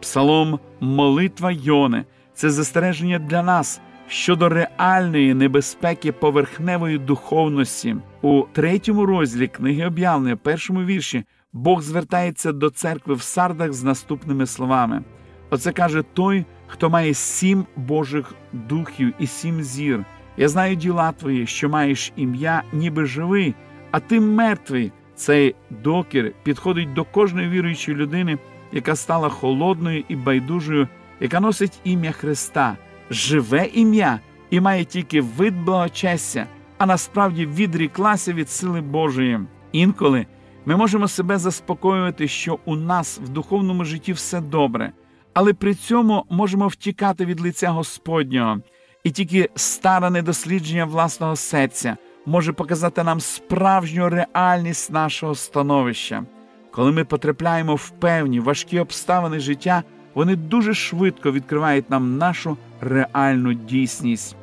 Псалом 0.00 0.58
Молитва 0.80 1.50
Йони 1.52 2.04
це 2.36 2.50
застереження 2.50 3.18
для 3.18 3.42
нас 3.42 3.80
щодо 4.08 4.48
реальної 4.48 5.34
небезпеки 5.34 6.12
поверхневої 6.12 6.98
духовності. 6.98 7.96
У 8.22 8.42
третьому 8.52 9.06
розділі 9.06 9.48
книги 9.48 9.86
об'явлення, 9.86 10.36
першому 10.36 10.84
вірші, 10.84 11.24
Бог 11.52 11.82
звертається 11.82 12.52
до 12.52 12.70
церкви 12.70 13.14
в 13.14 13.22
сардах 13.22 13.72
з 13.72 13.82
наступними 13.82 14.46
словами. 14.46 15.02
Оце 15.50 15.72
каже 15.72 16.02
той, 16.02 16.44
хто 16.66 16.90
має 16.90 17.14
сім 17.14 17.64
Божих 17.76 18.34
духів 18.52 19.12
і 19.18 19.26
сім 19.26 19.62
зір. 19.62 20.04
Я 20.36 20.48
знаю 20.48 20.76
діла 20.76 21.12
твої, 21.12 21.46
що 21.46 21.68
маєш 21.68 22.12
ім'я, 22.16 22.62
ніби 22.72 23.06
живий, 23.06 23.54
а 23.90 24.00
ти 24.00 24.20
мертвий. 24.20 24.92
Цей 25.14 25.54
докір 25.70 26.32
підходить 26.42 26.92
до 26.92 27.04
кожної 27.04 27.48
віруючої 27.48 27.96
людини, 27.96 28.38
яка 28.72 28.96
стала 28.96 29.28
холодною 29.28 30.04
і 30.08 30.16
байдужою, 30.16 30.88
яка 31.20 31.40
носить 31.40 31.80
ім'я 31.84 32.12
Христа, 32.12 32.76
живе 33.10 33.66
ім'я 33.66 34.20
і 34.50 34.60
має 34.60 34.84
тільки 34.84 35.20
вид 35.20 35.64
благочестя, 35.64 36.46
а 36.78 36.86
насправді 36.86 37.46
відріклася 37.46 38.32
від 38.32 38.50
сили 38.50 38.80
Божої. 38.80 39.40
Інколи 39.72 40.26
ми 40.66 40.76
можемо 40.76 41.08
себе 41.08 41.38
заспокоювати, 41.38 42.28
що 42.28 42.58
у 42.64 42.76
нас 42.76 43.20
в 43.24 43.28
духовному 43.28 43.84
житті 43.84 44.12
все 44.12 44.40
добре, 44.40 44.92
але 45.34 45.52
при 45.52 45.74
цьому 45.74 46.24
можемо 46.30 46.68
втікати 46.68 47.24
від 47.24 47.40
лиця 47.40 47.70
Господнього, 47.70 48.58
і 49.04 49.10
тільки 49.10 49.50
старане 49.54 50.22
дослідження 50.22 50.84
власного 50.84 51.36
серця 51.36 51.96
може 52.26 52.52
показати 52.52 53.02
нам 53.02 53.20
справжню 53.20 54.08
реальність 54.08 54.92
нашого 54.92 55.34
становища. 55.34 56.24
Коли 56.70 56.92
ми 56.92 57.04
потрапляємо 57.04 57.74
в 57.74 57.90
певні 57.90 58.40
важкі 58.40 58.80
обставини 58.80 59.40
життя, 59.40 59.82
вони 60.16 60.36
дуже 60.36 60.74
швидко 60.74 61.32
відкривають 61.32 61.90
нам 61.90 62.18
нашу 62.18 62.56
реальну 62.80 63.54
дійсність. 63.54 64.36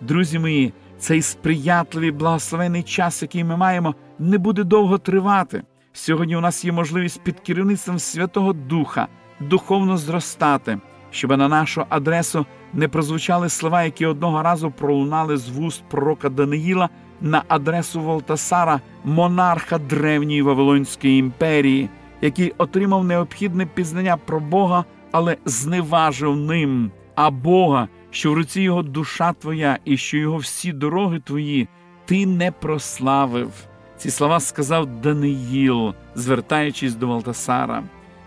Друзі 0.00 0.38
мої, 0.38 0.72
цей 0.98 1.22
сприятливий 1.22 2.10
благословений 2.10 2.82
час, 2.82 3.22
який 3.22 3.44
ми 3.44 3.56
маємо, 3.56 3.94
не 4.18 4.38
буде 4.38 4.64
довго 4.64 4.98
тривати. 4.98 5.62
Сьогодні 5.92 6.36
у 6.36 6.40
нас 6.40 6.64
є 6.64 6.72
можливість 6.72 7.22
під 7.22 7.40
керівництвом 7.40 7.98
Святого 7.98 8.52
Духа 8.52 9.08
духовно 9.40 9.96
зростати, 9.96 10.78
щоб 11.10 11.30
на 11.30 11.48
нашу 11.48 11.84
адресу 11.88 12.46
не 12.72 12.88
прозвучали 12.88 13.48
слова, 13.48 13.82
які 13.82 14.06
одного 14.06 14.42
разу 14.42 14.70
пролунали 14.70 15.36
з 15.36 15.48
вуст 15.48 15.82
пророка 15.88 16.28
Даниїла 16.28 16.88
на 17.20 17.42
адресу 17.48 18.00
Волтасара, 18.00 18.80
монарха 19.04 19.78
древньої 19.78 20.42
Вавилонської 20.42 21.18
імперії, 21.18 21.88
який 22.20 22.54
отримав 22.58 23.04
необхідне 23.04 23.66
пізнання 23.66 24.16
про 24.16 24.40
Бога, 24.40 24.84
але 25.12 25.36
зневажив 25.44 26.36
ним, 26.36 26.90
а 27.14 27.30
Бога, 27.30 27.88
що 28.10 28.30
в 28.32 28.34
руці 28.34 28.60
його 28.60 28.82
душа 28.82 29.32
твоя, 29.32 29.78
і 29.84 29.96
що 29.96 30.16
його 30.16 30.36
всі 30.36 30.72
дороги 30.72 31.20
твої, 31.20 31.68
ти 32.04 32.26
не 32.26 32.52
прославив. 32.52 33.50
Ці 33.96 34.10
слова 34.10 34.40
сказав 34.40 34.86
Даниїл, 34.86 35.94
звертаючись 36.14 36.94
до 36.94 37.06
Валтасара. 37.06 37.82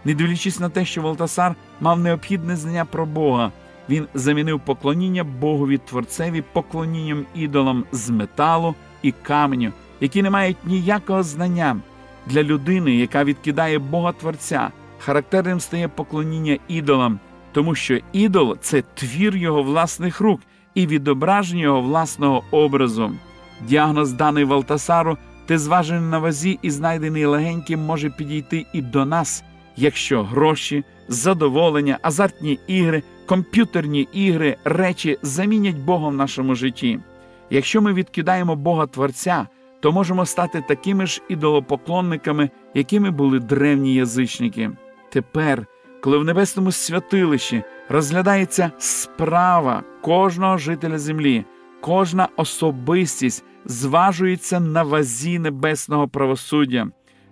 Не 0.05 0.13
дивлячись 0.13 0.59
на 0.59 0.69
те, 0.69 0.85
що 0.85 1.01
Валтасар 1.01 1.55
мав 1.81 1.99
необхідне 1.99 2.55
знання 2.55 2.85
про 2.85 3.05
Бога, 3.05 3.51
він 3.89 4.07
замінив 4.13 4.59
поклоніння 4.59 5.23
Богові 5.23 5.77
Творцеві 5.77 6.43
поклонінням 6.53 7.25
ідолам 7.35 7.83
з 7.91 8.09
металу 8.09 8.75
і 9.01 9.11
каменю, 9.11 9.71
які 9.99 10.21
не 10.21 10.29
мають 10.29 10.57
ніякого 10.65 11.23
знання. 11.23 11.77
Для 12.27 12.43
людини, 12.43 12.95
яка 12.95 13.23
відкидає 13.23 13.79
Бога 13.79 14.11
Творця, 14.11 14.71
характерним 15.01 15.59
стає 15.59 15.87
поклоніння 15.87 16.57
ідолам, 16.67 17.19
тому 17.51 17.75
що 17.75 17.99
ідол 18.13 18.57
це 18.61 18.83
твір 18.93 19.37
його 19.37 19.63
власних 19.63 20.21
рук 20.21 20.41
і 20.75 20.87
відображення 20.87 21.61
його 21.61 21.81
власного 21.81 22.43
образу. 22.51 23.11
Діагноз 23.67 24.11
даний 24.13 24.43
Валтасару, 24.43 25.17
ти 25.45 25.57
зважений 25.57 26.09
на 26.09 26.19
вазі 26.19 26.59
і 26.61 26.69
знайдений 26.71 27.25
легеньким, 27.25 27.79
може 27.79 28.09
підійти 28.09 28.65
і 28.73 28.81
до 28.81 29.05
нас, 29.05 29.43
якщо 29.77 30.23
гроші, 30.23 30.83
задоволення, 31.07 31.97
азартні 32.01 32.59
ігри, 32.67 33.03
комп'ютерні 33.25 34.07
ігри, 34.13 34.57
речі 34.63 35.17
замінять 35.21 35.77
Бога 35.77 36.07
в 36.07 36.13
нашому 36.13 36.55
житті. 36.55 36.99
Якщо 37.49 37.81
ми 37.81 37.93
відкидаємо 37.93 38.55
Бога 38.55 38.87
Творця, 38.87 39.47
то 39.79 39.91
можемо 39.91 40.25
стати 40.25 40.63
такими 40.67 41.05
ж 41.05 41.21
ідолопоклонниками, 41.29 42.49
якими 42.73 43.11
були 43.11 43.39
древні 43.39 43.93
язичники. 43.93 44.71
Тепер, 45.11 45.65
коли 46.01 46.17
в 46.17 46.23
небесному 46.23 46.71
святилищі 46.71 47.63
розглядається 47.89 48.71
справа 48.77 49.83
кожного 50.01 50.57
жителя 50.57 50.99
землі, 50.99 51.45
кожна 51.81 52.27
особистість 52.35 53.43
зважується 53.65 54.59
на 54.59 54.83
вазі 54.83 55.39
небесного 55.39 56.07
правосуддя, 56.07 56.87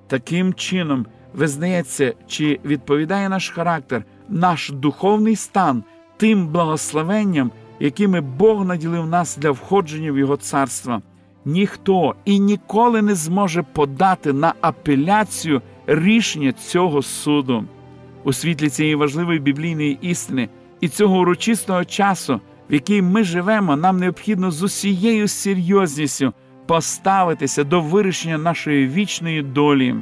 таким 0.08 0.54
чином 0.54 1.06
визнається, 1.34 2.14
чи 2.28 2.60
відповідає 2.66 3.30
наш 3.30 3.50
характер, 3.50 4.04
наш 4.30 4.70
духовний 4.70 5.36
стан 5.36 5.84
тим 6.18 6.48
благословенням, 6.48 7.52
якими 7.80 8.22
Бог 8.22 8.66
наділив 8.66 9.06
нас 9.06 9.38
для 9.38 9.52
входження 9.52 10.12
в 10.12 10.18
Його 10.18 10.38
царство. 10.38 11.02
Ніхто 11.46 12.16
і 12.26 12.40
ніколи 12.40 13.02
не 13.02 13.16
зможе 13.16 13.64
подати 13.64 14.34
на 14.34 14.54
апеляцію 14.62 15.62
рішення 15.90 16.52
цього 16.52 17.02
суду. 17.02 17.66
У 18.24 18.34
світлі 18.34 18.70
цієї 18.70 18.96
важливої 18.96 19.40
біблійної 19.40 19.98
істини 20.02 20.50
і 20.82 20.88
цього 20.88 21.20
урочистого 21.20 21.86
часу, 21.86 22.42
в 22.70 22.74
який 22.74 23.02
ми 23.02 23.24
живемо, 23.24 23.76
нам 23.76 24.00
необхідно 24.00 24.52
з 24.52 24.64
усією 24.64 25.28
серйозністю 25.28 26.34
поставитися 26.68 27.64
до 27.64 27.82
вирішення 27.82 28.38
нашої 28.38 28.88
вічної 28.88 29.42
долі. 29.42 29.96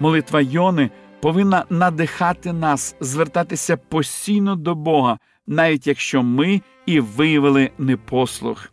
Молитва 0.00 0.40
Йони 0.40 0.90
повинна 1.20 1.64
надихати 1.70 2.52
нас, 2.52 2.96
звертатися 3.00 3.76
постійно 3.76 4.56
до 4.56 4.74
Бога, 4.74 5.18
навіть 5.46 5.86
якщо 5.86 6.22
ми 6.22 6.60
і 6.86 7.00
виявили 7.00 7.70
непослух. 7.78 8.72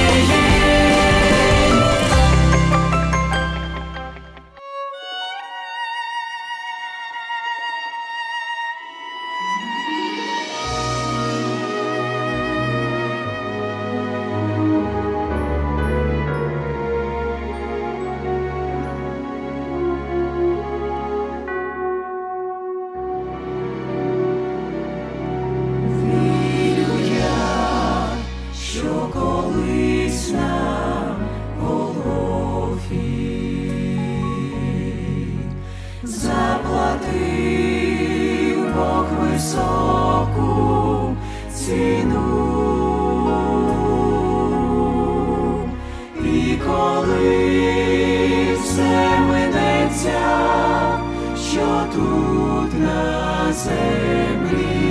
same 53.53 54.43
me. 54.43 54.90